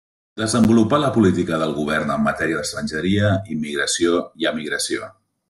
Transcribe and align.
Desenvolupar 0.41 0.99
la 1.03 1.11
política 1.17 1.59
del 1.63 1.75
Govern 1.81 2.13
en 2.15 2.23
matèria 2.29 2.57
d'estrangeria, 2.63 3.31
immigració 3.59 4.17
i 4.47 4.51
emigració. 4.55 5.13